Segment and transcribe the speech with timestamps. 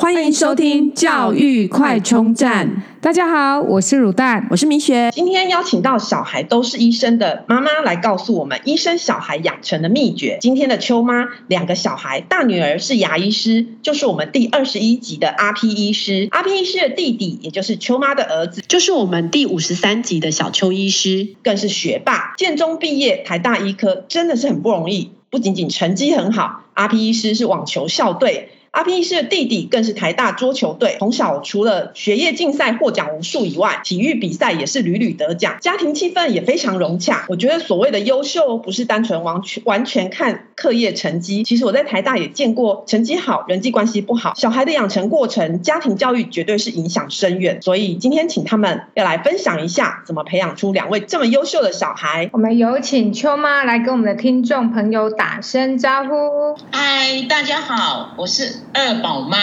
[0.00, 2.84] 欢迎收听教育快充站。
[3.00, 5.10] 大家好，我是乳蛋，我是明雪。
[5.12, 10.38] 今天邀请到小孩都是医生的妈妈来告诉我们医生小孩养成的秘诀。
[10.40, 16.28] 今天的秋妈两个小孩，大女儿是牙医师，就是我们第二十一集的阿 P 医师。
[16.30, 25.10] 阿 P 医师的弟弟，也就是秋妈的儿子，就是我们第五十三集的小邱医师，更是学霸，建中毕业，台大医科，真的是很不容易。
[25.28, 28.50] 不仅仅成绩很好，阿 P 医师是网球校队。
[28.78, 37.26] 阿 P 医师的弟弟更是台大桌球队，从小除了学业竞赛获奖无数以外，体育比赛也是屡屡得奖，家庭气氛也非常融洽。
[37.28, 41.42] 我觉得所谓的优秀，不是单纯完全完全看课业成绩。
[41.42, 44.34] 其实我在台大也见过成绩好、人际关系不好。
[44.36, 47.60] 小孩的养成过程，家庭教育绝对是影响深远。
[47.60, 52.30] 所以今天请他们要来分享一下，怎么培养出两位这么优秀的小孩。
[52.32, 56.56] 我们有请秋妈来跟我们的听众朋友打声招呼。
[56.70, 58.67] 嗨，大家好，我是。
[58.72, 59.38] 二宝妈，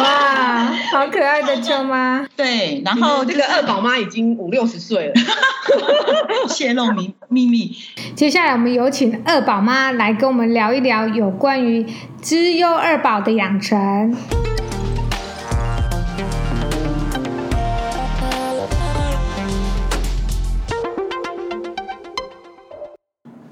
[0.00, 2.26] 哇，好可爱的秋妈。
[2.36, 5.14] 对，然后这个二宝妈已经五六十岁了，
[6.48, 7.76] 泄露秘秘密。
[8.14, 11.86] 接下来我们有请二宝妈来跟我们聊一聊有关于
[12.20, 14.16] 资优二宝的养成。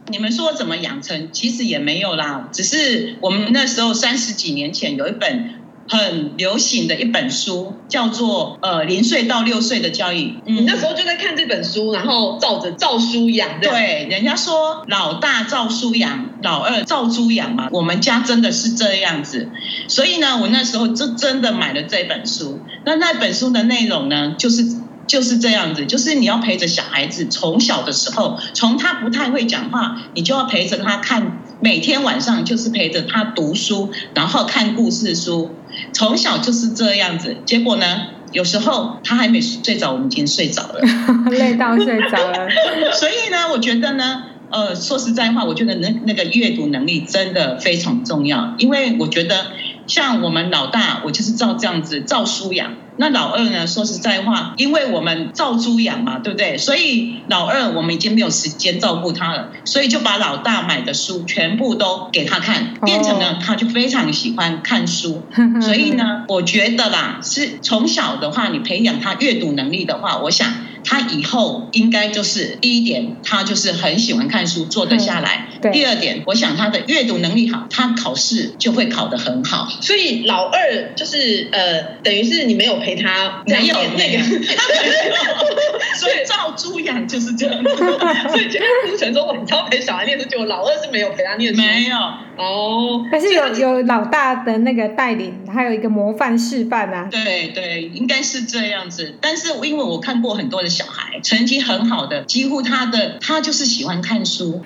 [0.09, 1.31] 你们说怎么养成？
[1.33, 5.55] 其实也没有啦，只是我们那时候三十几年前有一本
[5.89, 10.19] 很流行的一本书，叫做《呃零岁到六岁的教育》。
[10.47, 13.61] 嗯，你那时候就在看这本书，然后照着照书养。
[13.61, 17.69] 对，人家说老大照书养，老二照猪养嘛。
[17.73, 19.49] 我们家真的是这样子，
[19.89, 22.61] 所以呢，我那时候就真的买了这本书。
[22.85, 24.86] 那那本书的内容呢，就是。
[25.07, 35.51] 就是这样子，就是你要陪着小孩子，从小的时候，从他不太会讲话，你就要陪着他看，每天晚上就是陪着他读书，然后看故事书，
[35.93, 37.37] 从小就是这样子。
[37.45, 40.81] 结果呢，有时候他还没睡着，我们已经睡着了，
[41.31, 42.49] 累到睡着了。
[42.99, 49.47] 所以呢，我觉得呢，呃，说实在话，我觉得那那个阅读能力真的非常重要，因为我觉得。
[49.87, 52.73] 像我们老大，我就是照这样子照书养。
[52.99, 53.67] 那老二呢？
[53.67, 56.57] 说实在话，因为我们照猪养嘛，对不对？
[56.57, 65.23] 所以老二我们已经没有时间照顾他了，所以就把老大买的书全部都给他看，变成了他就非常喜欢看书。
[65.61, 70.51] 所以呢，我觉得啦，是从小的话，你培养他阅读能力的话，我想。
[70.87, 75.49] 他以后应该就是第一点，他就是很喜欢看书，坐得下来。
[75.61, 75.73] 对。
[75.73, 79.69] 第二点，我想他的阅读能力好，他考试就会考得很好。
[79.81, 84.23] 所以老二就是呃，等于是你没有陪他，没有那个，
[85.99, 87.77] 所以照猪养就是这样子。
[88.31, 91.61] 所以这个过程中，我超陪小孩念书，结果老二是没有陪他念书。
[91.61, 91.97] 没有
[92.37, 97.09] 哦，但是有有老大的那个带领，还有一个模范示范啊。
[97.11, 99.17] 对对，应该是这样子。
[99.21, 100.69] 但是因为我看过很多的。
[100.77, 104.63] 小孩成绩很好的，几乎他的他就是喜欢看书，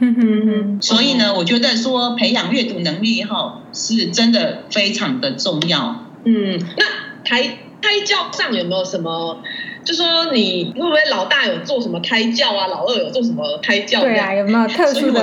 [0.81, 6.07] 所以呢，我觉得说培养阅读能力哈是真的非常的重要。
[6.25, 6.85] 嗯，那
[7.25, 7.43] 胎
[7.81, 9.43] 胎教上有没有什么？
[9.83, 12.67] 就说你会不会老大有做什么胎教啊？
[12.67, 14.03] 老二有做什么胎教？
[14.03, 15.23] 对啊，有没有特殊的？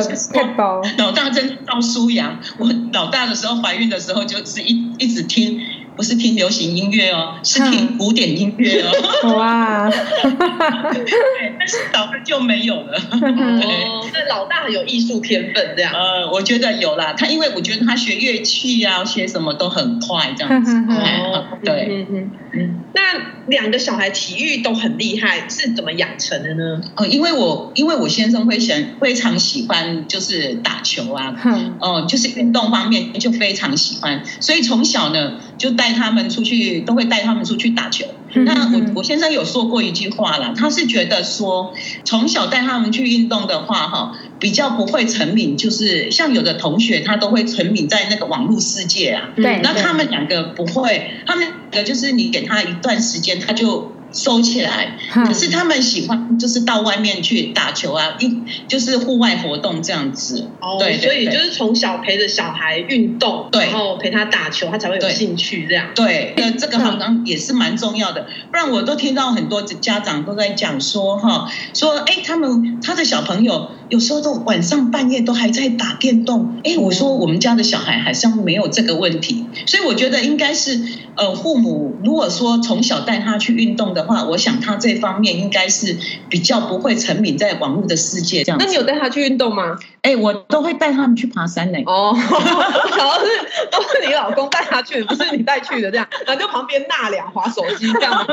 [0.98, 5.62] 老大真照书养，我老大的时候怀孕的时候就是一一直听。
[5.98, 9.34] 不是听流行音乐哦，是听古典音乐哦。
[9.34, 9.90] 哇！
[9.90, 12.98] 对，但是老二就没有了。
[13.12, 15.92] 哦，那老大很有艺术天分，这样。
[15.92, 17.14] 呃，我觉得有啦。
[17.18, 20.72] 他因为我觉得他学乐器啊，学什么都很快，这样子。
[20.88, 21.88] 哦，对。
[21.90, 22.80] 嗯嗯嗯。
[22.94, 23.02] 那
[23.48, 26.82] 两个小孩体育都很厉害，是怎么养成的呢？
[26.96, 31.36] 哦，因为我因为我先生会喜非常喜欢就是打球啊，
[31.80, 35.88] 哦，就是运动方面就非常喜欢，所以从小呢就带。
[35.98, 38.06] 他们出去，都会带他们出去打球。
[38.46, 41.74] 那我我先生有说过一句话啦，他是觉得说，
[42.04, 49.30] 从小带他们去运动的话，哈，比较不会沉迷，就是像有的同学他都会沉迷在那个网络世界啊。
[49.36, 53.97] 对，那他们两个不会，他们两个就是你给他一段时间，他就。
[54.18, 60.48] 收起来，可是他们喜欢就是到外面去打球啊，一就是户外活动这样子。
[60.60, 65.90] 哦，对，所以就是从小陪着小孩运动，对，然后陪他打球，他才会有兴趣这样。
[65.96, 76.56] 对，那这个好像也是蛮重要的，不然我都听到很多家长都在讲说哈，说哎，他们他的小朋友有时候都晚上半夜都还在打电动。
[76.64, 80.82] 哎，我说我们家的小孩好像没有这个问题，所以我觉得应该是
[81.16, 83.88] 呃父母如果说从小带他去运动。
[83.88, 85.96] 的话，我想他这方面应该是
[86.30, 88.58] 比较不会沉迷在网络的世界这样。
[88.60, 89.78] 那你有带他去运动吗？
[90.08, 91.78] 哎，我都会带他们去爬山呢。
[91.86, 92.16] 哦，
[92.98, 98.26] 然后是都是你老公带他去，不是你带去的这样，然后就旁边纳凉、划手机这样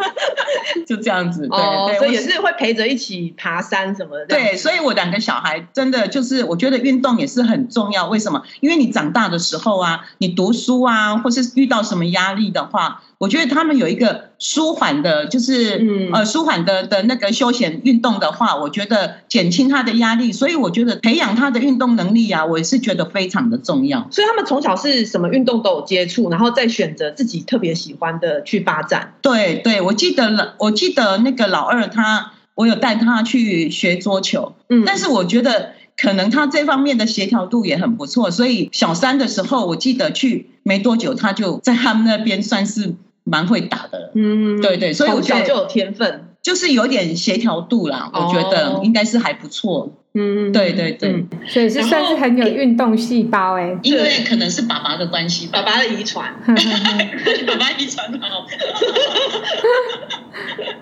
[0.86, 1.48] 就这样子。
[1.50, 4.26] 哦，对，所以也是会陪着一起爬山什么的。
[4.26, 8.06] 对，所以我两个小孩真的就是，我觉得运动也是很重要。
[8.06, 8.42] 为什么？
[8.60, 20.32] 因为你长大的时候啊，你读书啊，或是遇到什么压力的话，我觉得他们有一个舒缓的，就是、嗯、呃舒缓的的那个休闲运动的话，我觉得减轻他的压力。
[20.32, 24.08] 所以我觉得培养他的运动能力啊，我也是觉得非常的重要。
[24.10, 29.14] 所以他们从小是什么运动都有接触，然后再选择自己特别喜欢的去发展。
[29.22, 35.72] 对对，我记得了，我记得那个老二他，我有带他去学桌球，嗯，但是我觉得。
[35.96, 44.10] 可能他这方面的协调度也很不错，所以小三的时候，我记得去没多久，他就在他们那边算是蛮会打的。
[44.14, 48.10] 嗯，对对，所以我觉得就有天分，就是有点协调度啦。
[48.14, 49.92] 我觉得应该是还不错。
[50.12, 58.44] 嗯，对对对，所以是算是很有运动细胞哎，因为可能是爸爸的关系，爸爸的遗传， 爸爸遗传好。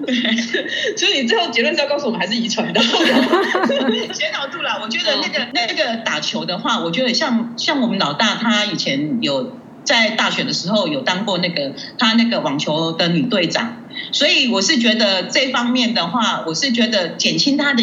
[0.06, 2.80] 对，所以你最后结论是要告诉我们还是遗传的。
[2.80, 4.78] 协调度啦。
[4.82, 17.82] 我觉得那个那个打球的话，我觉得像像我们老大，他以前有在大学的时候有当过那个他那个网球的女队长，所以我是觉得这方面的话，我是觉得减轻他的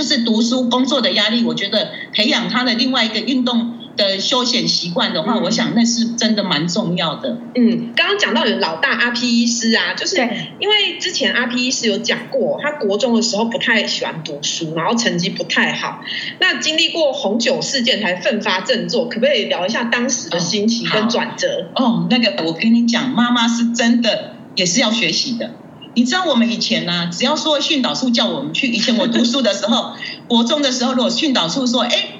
[0.00, 3.74] 就是读书工作的压力，我觉得培养他的另外一个运动。
[3.96, 7.36] 的休闲习惯的话，嗯、我想那是真的蛮重要的。
[7.54, 10.16] 嗯，刚刚讲到有老大阿 P 医师啊，就是
[10.58, 16.02] 因为之前阿 P 医师有讲过，他国中的时候不太喜欢读书，然后成绩不太好。
[16.38, 21.68] 那经历过红酒事件才奋发振作，可不可以聊一下当时的心情跟转折？
[21.74, 25.50] 哦，哦，那个我跟你讲，妈妈是真的也是要学习的。
[25.94, 29.94] 你知道我们以前呢、啊，只要说训导处叫我们去，以前我读书的时候，
[30.28, 32.16] 国中的时候，如果训导处说，哎。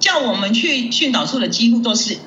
[0.00, 2.18] 叫我们去训导处的几乎都是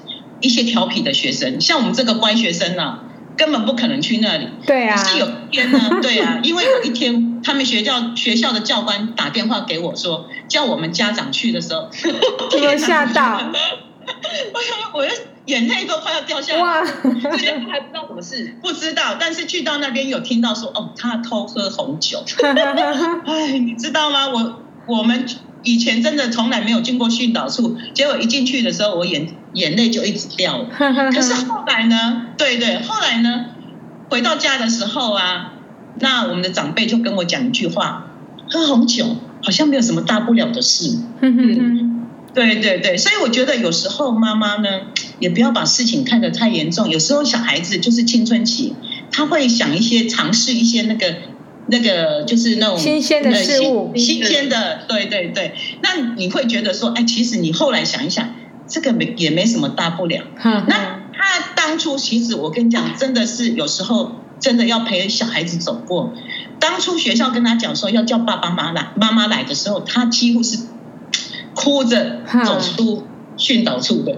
[0.42, 3.00] 一些调皮的学生，像我们这个乖学生呢、啊，
[3.36, 4.48] 根本不可能去那里。
[4.66, 4.96] 对啊。
[4.98, 11.90] 是有一天呢， 对啊，因为有一天他们学校学校的教官打电话给我说，叫我们家长去的时候，
[12.64, 13.52] 我吓到，
[14.94, 15.10] 我的
[15.46, 16.62] 眼泪都快要掉下来。
[16.62, 22.24] 哇，这边还不知道什么事，不知道，但是去到那边有听到说，哦，他偷喝红酒。
[23.26, 24.30] 哎，你知道吗？
[24.30, 25.26] 我我们。
[25.64, 30.70] 以前真的从来没有进过训导处，结果一进去的时候，我眼眼泪就一直掉了。
[31.12, 32.28] 可是后来呢？
[32.38, 33.48] 对对，后来呢？
[34.10, 35.54] 回到家的时候啊，
[36.00, 38.08] 那我们的长辈就跟我讲一句话：
[38.50, 41.00] 喝红酒好像没有什么大不了的事。
[41.20, 41.97] 嗯，
[42.34, 44.82] 对对对，所以我觉得有时候妈妈呢，
[45.20, 46.90] 也不要把事情看得太严重。
[46.90, 48.74] 有时候小孩子就是青春期，
[49.12, 51.16] 他会想一些尝试一些那个。
[51.70, 55.54] 那个就是那种新鲜的事物，新鲜的，对对对。
[55.82, 58.36] 那你会觉得说，哎，其实你后来想一想，
[58.70, 60.24] 这个没也没什么大不了。
[60.42, 60.64] 嗯。
[60.66, 66.14] 那他当初其实我跟你讲，真的是有时候真的要陪小孩子走过。
[66.58, 70.60] 当初学校跟他讲说要叫爸爸妈妈来，妈妈来的时候，他几乎是
[71.58, 73.04] 哭着走出
[73.36, 74.16] 训导处的，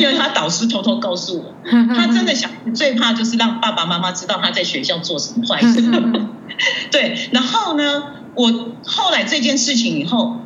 [0.00, 1.54] 因为他导师偷偷告诉我，
[1.94, 5.80] 他真的想最怕就是让爸爸妈妈知道他在学校做什么坏事。
[6.90, 8.02] 对，然后呢，
[8.34, 10.38] 我后来这件事情以后，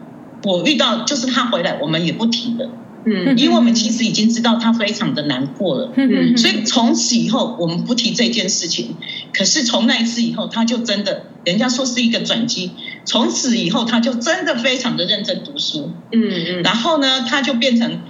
[0.45, 2.69] 我遇到就是他回来，我们也不提了，
[3.07, 8.97] 嗯，因为我们其实已经知道他非常的难过了，嗯，所以从此以后我们不提这件事情。
[9.33, 12.73] 可是从那一次以后，他就真的，人家说是一个转机，
[13.07, 18.01] 从此以后他就真的非常的认真读书，嗯嗯，然后呢，他就变成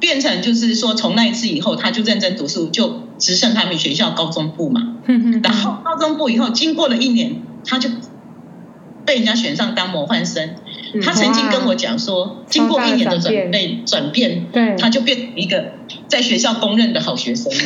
[0.00, 4.94] 变成就是说，从那一次以后，他就认真读书，就直升他们学校高中部嘛。
[5.42, 7.88] 然后高中部以后，经过了一年，他就
[9.04, 10.56] 被人家选上当模范生。
[11.02, 15.72] 他曾经跟我讲说，经过一年的转变，转变，对，他就变成一个
[16.08, 17.52] 在学校公认的好学生。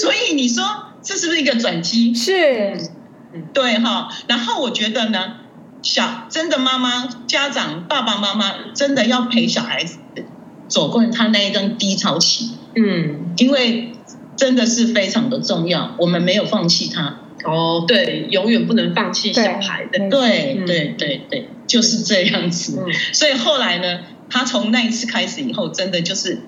[0.00, 0.64] 所以你说
[1.02, 2.14] 这是不是一个转机？
[2.14, 2.78] 是，
[3.52, 4.08] 对哈。
[4.26, 5.36] 然后我觉得呢，
[5.82, 9.98] 小真的妈妈、家长、爸爸妈妈真的要陪小孩子
[10.68, 12.52] 走过他那一段低潮期。
[12.76, 13.90] 嗯，因为。
[14.36, 17.20] 真的是非常的重要，我们没有放弃他。
[17.44, 20.10] 哦，对，永远不能放弃小孩的。
[20.10, 22.82] 对对对对，就是这样子。
[22.84, 26.40] 嗯、所以后来呢，他从那一次开始以后，真的就是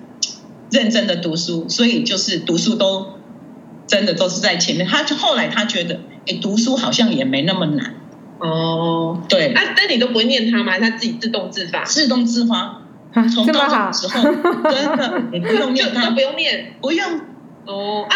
[0.73, 3.21] 认真的读书，所以就是读书都
[3.87, 4.85] 真的都是在前面。
[4.85, 7.95] 他就后来他觉得，哎，读书好像也没那么难。
[8.38, 9.52] 哦，对。
[9.54, 10.78] 啊，但你都不会念他吗？
[10.78, 12.83] 他自己自动自发，自动自发。
[13.33, 14.23] 从高中的时候，
[14.71, 17.21] 真的你不用念 他，不用念，不用。
[17.64, 18.14] 哦啊，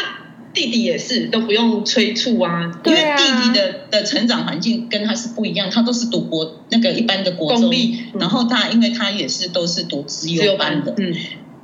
[0.53, 7.73] 弟弟也是都不用催促啊，因为弟弟的的成长环境跟他是不一样，他都是读国那个一般的国中，
[8.19, 11.15] 然后他因为他也是都是读资优班的，嗯，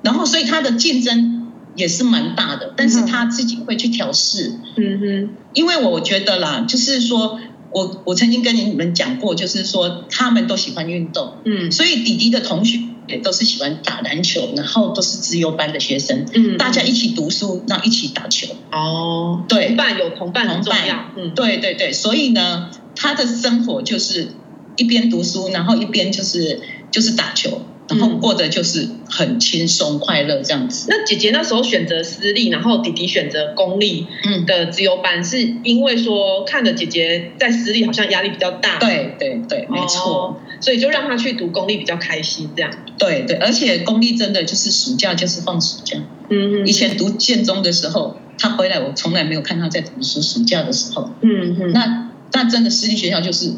[0.03, 1.36] 然后所以他的竞争
[1.77, 7.39] 也是蛮大的，但是他自己会去调试，嗯哼，因为我觉得啦，就是说。
[7.73, 24.29] 我我曾经跟你们讲过，就是说他们都喜欢运动，嗯，所以弟弟的同学也都是喜欢打篮球，然后都是资优班的学生，嗯，大家一起读书，然后一起打球，哦，对，同伴有同伴很重要，嗯，对对对，所以呢，他的生活就是
[24.77, 27.61] 一边读书，然后一边就是就是打球。
[27.89, 30.87] 然后过得就是很轻松快乐这样子。
[30.89, 34.07] 那姐姐那时候选择私立，然后弟弟选择公立
[34.47, 38.79] 的自由班，是因为说看着姐姐在私立好像压力比较大。
[38.79, 40.41] 对对对，没错。
[40.61, 42.71] 所以就让他去读公立比较开心这样。
[42.99, 45.99] 对对，而且公立真的就是暑假就是放暑假。
[46.31, 46.67] 嗯嗯。
[46.67, 50.21] 以前读建中的时候，他回来我从来没有看他在读书。
[50.21, 51.73] 暑假的时候，嗯嗯。
[51.73, 53.53] 那那真的私立学校就是。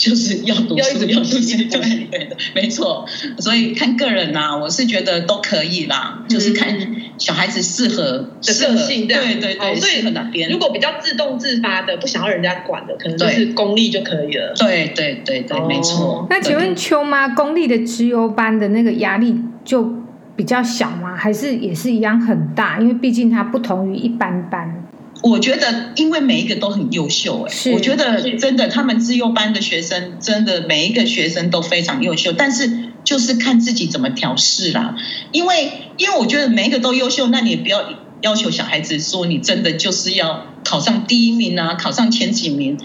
[0.00, 3.04] 就是要读书，要读书，对对的，没错。
[3.38, 6.74] 所以看个人呐、啊，我是觉得都可以啦，就是看
[7.18, 9.76] 小孩子适合的个性，对对对。
[9.76, 10.50] 所以很难编。
[10.50, 14.54] 如果比较自动自发的，不想要人家管的，可能就是公立就可以了。
[14.56, 16.26] 对对对对，没错。
[16.30, 19.86] 那请问秋妈，公立的资优班的那个压力就
[20.34, 21.14] 比较小吗？
[21.14, 22.80] 还是也是一样很大？
[22.80, 24.79] 因为毕竟它不同于一般班。
[25.22, 34.94] 我觉得，因为每一个都很优秀，哎，我觉得真的，他们自优班的学生，真的每一个学生都非常优秀，但是就是看自己怎么调试啦。
[35.32, 37.82] 因为，因为我觉得每一个都优秀，那你也不要
[38.22, 42.78] 要求小孩子说你真的就是要考上第一名啊，考上前几名。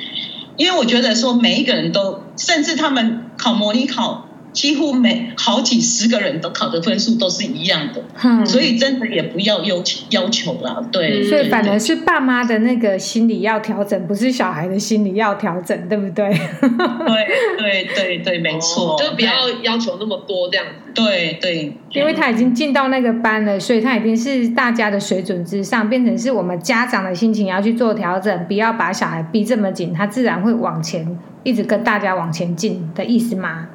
[0.57, 4.24] 因为我觉得说每一个人都，甚至他们考模拟考。
[4.55, 11.23] 几乎每好几十个人都考的分数都是一样的，嗯，所以真的也不要要求要求了，对。
[11.25, 16.29] 所以反而是爸妈的那个心理要调整，不是小孩的心理要调整，对不对？
[16.29, 20.91] 对对对对，没错，就不要要求那么多这样子。
[20.93, 33.67] 对对，因为他已经进到那个班了，所以他已经是大家的水准之上，变成是我们家长的心情要去做调整，不要把小孩逼这么紧，他自然会往前一直跟大家往前进的意思吗？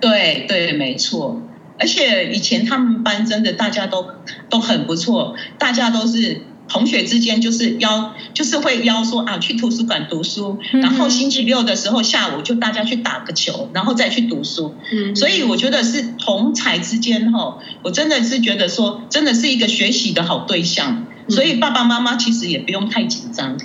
[0.00, 1.42] 对对，没错，
[1.78, 4.06] 而且以前他们班真的大家都
[4.48, 14.74] 都很不错，大家都是同学之间就是邀，就是会邀说啊去图书馆读书，然后星期六的时候下午就大家去打个球，然后再去读书。
[14.92, 23.56] 嗯，所以我觉得是同才之间哈，我真的是觉得说真的是一个学习的好对象，所以爸爸妈妈其实也不用太紧张。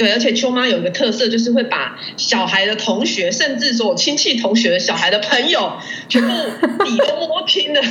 [0.00, 5.74] 对，而且秋妈有一个特色，就是会把小孩的同学，甚至说我亲戚同学的小孩的朋友，
[6.08, 6.28] 全部
[6.84, 7.80] 底都摸清了。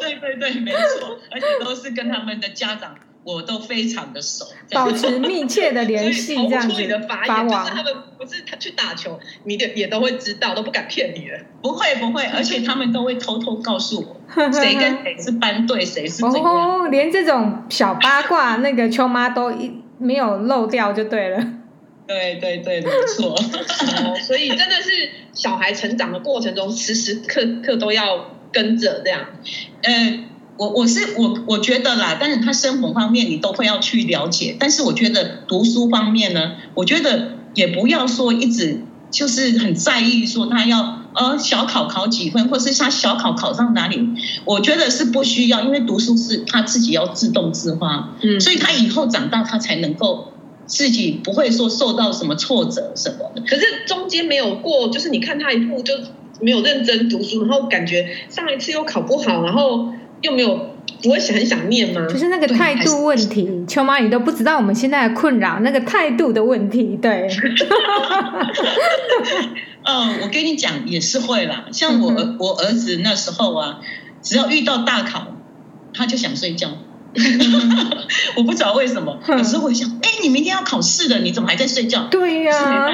[0.00, 2.94] 对对对，没错，而且都是跟他们的家长。
[3.26, 6.78] 我都非常的熟，保持密切的联系，这样子。
[6.78, 11.38] 你的发言就是他们不是他去打球，你的也都会知道，都不敢骗你了。
[11.62, 14.20] 不会不会，而且他们都会偷偷告诉我，
[14.52, 16.44] 谁跟谁是班对，谁是怎样。
[16.44, 19.72] 哦，连这种小八卦，那个秋妈都一
[20.04, 21.44] 没有漏掉就对了。
[22.06, 23.30] 对对对，没错。
[23.34, 29.26] 哦，所以真的是小孩成长的过程中，时时刻刻都要跟着这样。
[29.82, 30.24] 呃。
[30.56, 38.78] 我我是我我觉得啦，但是他生活方面你都会要去了解，但是我觉得读书方面呢，我觉得也不要说一直
[39.10, 44.08] 就是很在意说他要呃小考考几分，或是他小考考上哪里，
[44.44, 50.32] 我觉得是不需要，因为读书是他自己要自动自发，嗯，所以他以后长大他才能够
[50.66, 53.42] 自己不会说受到什么挫折什么的。
[53.42, 55.94] 可是中间没有过，就是你看他一步就
[56.40, 59.92] 没有认真读书，然后感觉上一次又考不好，然后。
[60.22, 60.73] 又没有
[61.04, 62.06] 不会想很想念吗？
[62.08, 67.28] 就是那个态度问题，秋妈你都不知道我们现在的困扰，那个态度的问题，对。
[69.84, 73.80] 嗯，我跟你讲也是会啦，像我、嗯、我儿子那时候啊，
[74.22, 75.36] 只要遇到大考，
[75.92, 76.70] 他就想睡觉。
[78.36, 82.08] 我不知道为什么，有时候会想，哎、欸，你明天要考试了，你怎么还在睡觉？
[82.10, 82.90] 对呀、啊，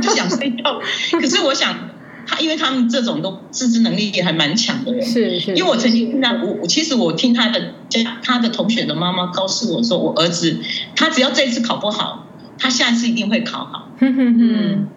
[0.00, 0.80] 就想睡觉。
[1.20, 1.91] 可是我想。
[2.26, 5.54] 他因为他们这种都自制能力也还蛮强的人，是是。
[5.54, 10.58] 因为我曾经听他，我我其实我听他的家他的同学的妈妈告诉我说，我儿子
[10.94, 12.26] 他只要这次考不好，
[12.58, 13.88] 他下次一定会考好。
[14.00, 14.88] 嗯，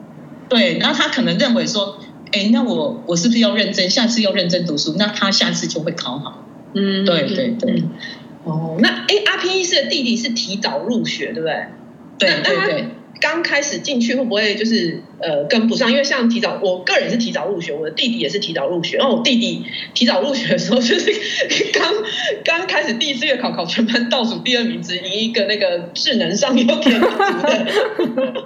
[0.49, 0.77] 对。
[0.79, 1.99] 然后他可能认为说，
[2.31, 6.43] 哎，那我我是不是要认真，下次要认真读书，那他下次就会考好。
[6.73, 7.83] 嗯，对对对。
[8.43, 11.67] 哦，那哎，阿平医师的弟弟是提早入学，对不对？
[12.17, 12.89] 对对对。
[13.19, 15.89] 刚开始进去会不会就是呃跟不上？
[15.89, 18.97] 因为像提早，我个人是提早入学，我的弟弟也是提早入学。
[18.97, 21.11] 然后我弟弟提早入学的时候，就是
[21.73, 21.93] 刚
[22.43, 28.43] 刚开始第一次月考考全班倒数第二名，只赢一个那个智能上有点不足的。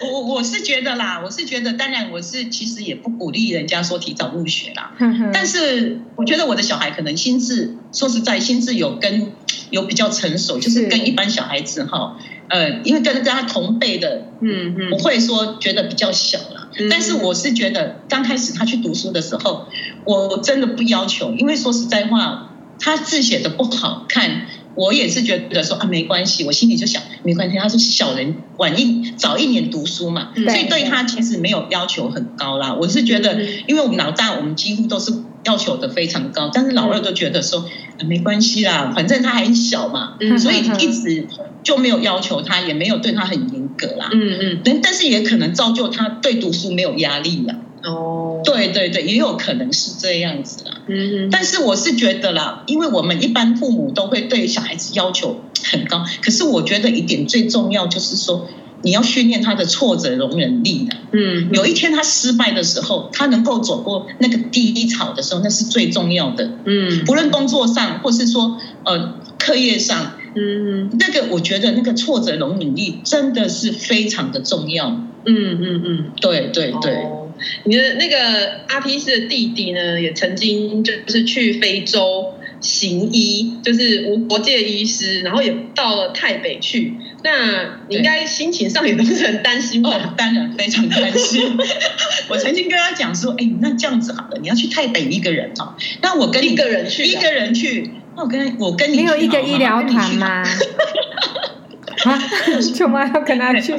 [0.12, 4.92] 我我是觉得啦，我是觉得，当然我是其实也不鼓励人家说提早入学啦。
[5.32, 9.32] 但是我觉得我的小孩可能心智，说实在，心智有跟
[9.70, 12.18] 有比较成熟，就是跟一般小孩子哈。
[12.48, 19.66] 呃，因为跟跟他同辈的，嗯嗯，不会说觉得比较小了，嗯，但是我是觉得刚开始他去读书的时候，
[20.04, 32.74] 我真的不要求，因为说实在话，他字写的不好看，我也是觉得说啊没关系，我心里就想没关系，他是小人晚一早一年读书嘛，嗯，所以对他其实没有要求很高啦。
[32.74, 35.12] 我是觉得，因为我们老大我们几乎都是
[35.46, 37.64] 要求的非常高，但是老二都觉得说。
[38.06, 41.26] 没关系啦，反正他还小嘛，嗯，所以一直
[41.62, 44.10] 就没有要求他，也没有对他很严格啦。
[44.12, 47.56] 嗯嗯，但但是也可能造就他对读书没有压力啦。
[47.84, 50.72] 哦，对对对，也有可能是这样子啦。
[50.88, 58.46] 嗯嗯，但是我是觉得啦，因为我们一般父母都会对小孩子要求很高，可是我觉得一点最重要就是说。
[58.82, 74.88] 你要训练他的挫折容忍力的，嗯，有一天他失败的时候，他能够走过那个低潮的时候，那是最重要的，嗯，不论工作上或是说呃课业上，嗯，那个我觉得那个挫折容忍力真的是非常的重要，
[75.24, 77.28] 嗯嗯嗯，对对对，哦，
[77.64, 82.34] 你的那个阿 P 斯的弟弟呢，也曾经就是去非洲
[82.66, 86.94] 行医，就是无国界医师，然后也到了泰北去。
[87.22, 89.90] 那你应该心情上也都是很担心吧？
[89.90, 91.56] 哦，当然非常担心。
[92.28, 95.74] 我曾经跟他讲说：“哎，那这样子好了，你要去泰北一个人哦。
[96.02, 97.90] 那我跟你一个人去，一个人去。
[98.16, 100.42] 那我跟我跟你，你有一个医疗团吗？
[102.04, 102.22] 啊，
[102.74, 103.74] 舅妈要跟他去。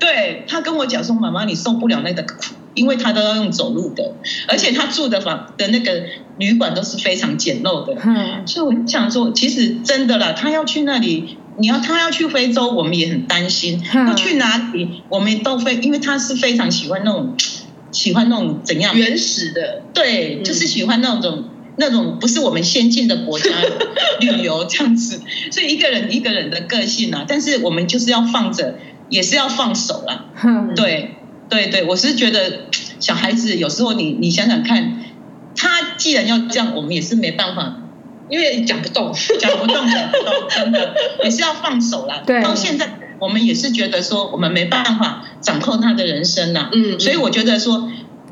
[0.00, 4.14] 对，他跟我讲说：“妈妈，你受不了那个苦，因为他都要用走路的，
[4.48, 6.02] 而且他住的房的那个
[6.38, 7.96] 旅馆都是非常简陋的。
[8.04, 13.80] 嗯，所以我想说，其实真的啦，他要去那里。”你要他要去非洲，我们也很担心。
[13.94, 17.34] 要去哪里，我们都非，因为他是非常喜欢那种，
[17.92, 21.44] 喜欢那种怎样原始的，对，就是喜欢那种
[21.76, 23.48] 那种不是我们先进的国家
[24.20, 25.22] 旅游这样子。
[25.50, 28.74] 所以一个人一个人的个性啊，但是我们就是要放着，
[29.08, 30.26] 也是要放手啦。
[30.74, 31.14] 对
[31.48, 32.66] 对对，我是觉得
[33.00, 34.98] 小孩子有时候你你想想看，
[35.56, 37.82] 他既然要这样，我们也是没办法。
[38.28, 42.24] 因为讲不动， 讲不动，讲不动，真的 也是要放手啦。
[42.26, 46.68] 对，到现在我们也是觉得说，我们没办法掌控他的人生呐。
[46.72, 47.88] 嗯，所以我觉得说，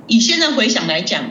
[0.08, 1.22] 以现在回想来讲，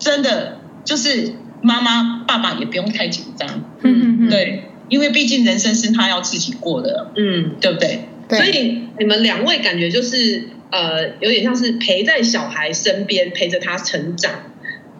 [0.00, 3.48] 真的就是妈妈、爸爸也不用太紧张。
[3.82, 7.12] 嗯嗯，对，因为毕竟人生是他要自己过的。
[7.16, 8.08] 嗯，对不对？
[8.28, 8.38] 对。
[8.38, 14.32] 所以你们两位感觉就是呃，有点像是陪在小孩身边，陪着他成长。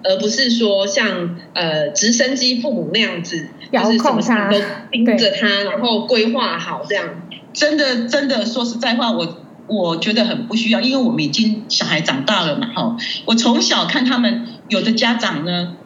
[0.03, 4.61] 而不是说像呃直升机父母那样子，就是什么事都
[4.91, 7.07] 盯着他，然后规划好这样。
[7.53, 12.97] 真的真的说实在话，我我觉得很不需要，因为我们已经小孩长大了嘛，哈。
[13.25, 15.77] 我从小看他们，有的家长呢，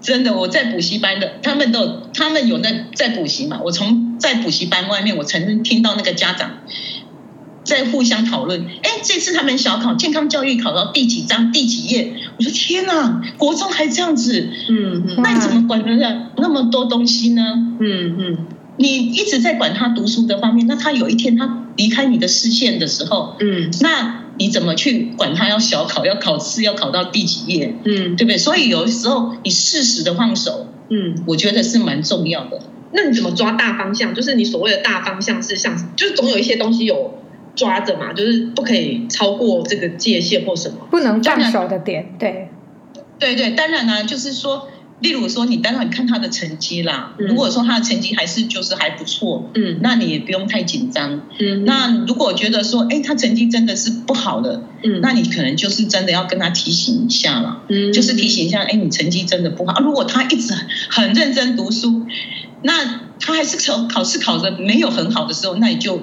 [0.00, 3.60] 真的我在补习班的，他们都他们有在在补习嘛。
[3.64, 6.50] 我从在补习班外面，我曾经听到那个家长。
[7.68, 12.14] 在互相讨论，哎，这次他们小考健康教育考到第几章第几页？
[12.38, 17.42] 我说天哪，国中还这样子，嗯嗯，那你怎么管得了那么多东西呢？
[17.78, 18.38] 嗯嗯，
[18.78, 27.76] 你一直在管他读书的方面，那他有一天他离开你的视线的时候，嗯，那你怎么去管他要小考要考试要考到第几页？
[27.84, 28.38] 嗯，对不对？
[28.38, 32.60] 所以有的时候你适时的放手，嗯，我觉得是蛮重要的。
[32.94, 34.14] 那你怎么抓大方向？
[34.14, 37.18] 就是你所谓的大方向是像，就是总有一些东西有。
[37.58, 42.48] 抓着嘛，就是不可以超过这个界限或什么，不能放手的点，对，
[43.18, 44.68] 对对，当然呢、啊，就是说，
[45.00, 60.54] 例如说，你当然看他的成绩啦，嗯、如果说他的成绩还是就是还不错，嗯，那你也不用太紧张，嗯，那如果觉得说，哎，他成绩真的是不好的，嗯，那你可能就是真的要跟他提醒一下了，嗯，就是提醒一下，哎，你成绩真的不好，啊、如果他一直
[60.90, 62.06] 很认真读书，
[62.62, 66.00] 那他还是考考试考的没有很好的时候，那你就。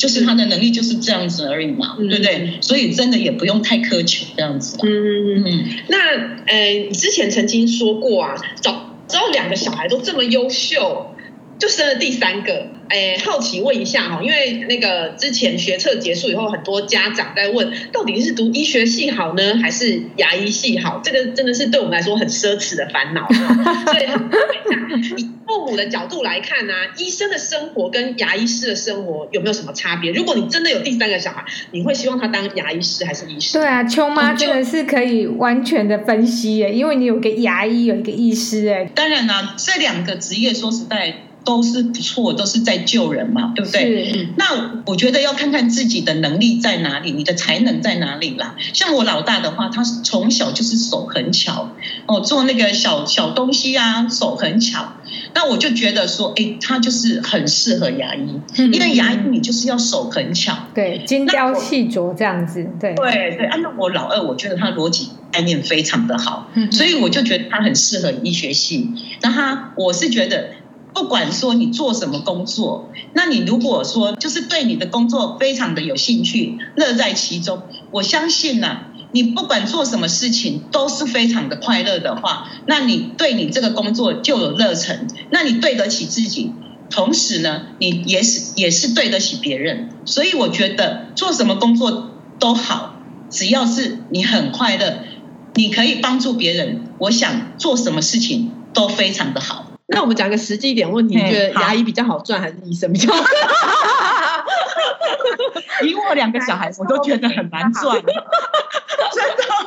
[0.00, 2.58] 就是他的能力就是这样子而已嘛，嗯、对不对？
[2.62, 4.78] 所以真的也不用太苛求这样子。
[4.82, 5.64] 嗯嗯嗯。
[5.88, 5.98] 那
[6.46, 11.14] 呃，你之前曾经说过啊，找找两个小孩都这么优秀，
[11.58, 12.68] 就生了第三个。
[12.90, 21.00] 哎，好奇问一下哈，因为那个之前学测结束以后，很多家长在问，到底是读医学系好呢，还是牙医系好？
[21.04, 23.28] 这个真的是对我们来说很奢侈的烦恼。
[23.86, 30.10] 所以，以父母的角度来看呢、啊，医生的生活跟牙医师的生活有没有什么差别？
[30.10, 33.56] 如果你真的有第三个小孩，你会希望他当牙医师还是医师？
[33.56, 38.90] 对啊，秋妈真的是可以完全的分析耶，因为你有个牙医，有一个医师哎。
[38.96, 41.14] 当然啦，这两个职业说实在。
[41.44, 44.28] 都是不错，都是在救人嘛，对不对？
[44.36, 48.56] 那我觉得要看看自己的能力在哪里，你的才能在哪里啦。
[48.74, 51.70] 像我老大的话，他是从小就是手很巧
[52.06, 54.92] 哦，做那个小小东西啊，手很巧。
[55.34, 63.46] 那我就觉得说，哎，他就是很适合牙医，嗯、因为牙医你就是要手很巧，对，精雕细琢这样子，对对对。
[63.46, 68.90] 按照我老二，我觉得他逻辑概念非常的好，嗯、所以我就觉得他很适合医学系。
[69.22, 70.50] 那他，我是觉得。
[70.92, 78.78] 不管说你做什么工作，那你如果说就是对你的工作非常的有兴趣，乐在其中，我相信呢、
[79.12, 86.52] 你不管做什么事情都是非常的快乐的话，那你对你这个工作就有热忱，那你对得起自己，
[86.90, 92.96] 同时呢，你也是也是对得起别人，所以我觉得做什么工作都好，
[93.30, 95.04] 只要是你很快乐，
[95.54, 99.69] 你可以帮助别人，我想做什么事情都非常的好。
[99.90, 103.22] 那我们讲个实际一点问题，你觉得牙医比较好赚还是医生比较好？
[105.84, 108.00] 以我两个小孩，我都觉得很难赚。
[108.02, 108.14] 真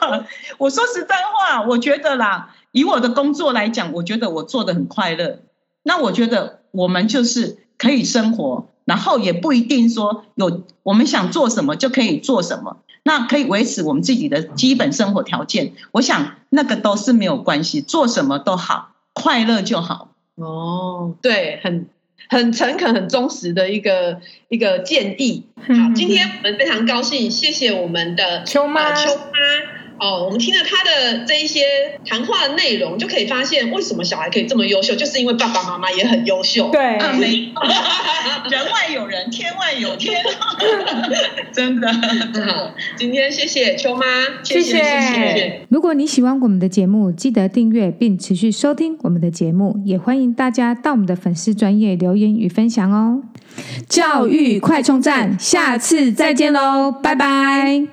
[0.10, 0.26] 的，
[0.58, 5.40] 我说实在话，我觉得啦，以我的工作来讲，我觉得我做得很快乐。
[5.84, 15.74] 那我觉得我们就是可以生活，然后也不一定说有我们想做什么就可以做什么，那可以维持我们自己的基本生活条件。
[15.92, 20.10] 我想那个都是没有关系，做什么都好，快乐就好。
[20.36, 21.88] 哦，对，很
[22.30, 24.20] 很诚恳、很忠实的一个
[24.50, 25.46] 一个建议。
[25.56, 29.73] 好，今天我们非常高兴，谢谢我们的秋妈，呃、秋妈。
[30.00, 31.62] 哦，我们听了他的这一些
[32.06, 36.70] 谈话的内容，就可以发现为什么小孩可以这么优秀，就是因为爸爸妈妈也很优秀。
[36.72, 37.28] 对，啊、没
[38.50, 40.22] 人外有人，天外有天，
[41.52, 41.88] 真的。
[42.46, 44.06] 好，今天谢谢秋妈，
[44.44, 44.82] 谢谢谢谢。
[44.82, 45.62] 谢谢。
[45.70, 53.22] 如果你喜欢我们的节目，记得订阅并持续收听我们的节目，也欢迎大家到我们的粉丝专业留言与分享哦。
[53.88, 57.88] 教育快充站，下次再见喽，拜拜。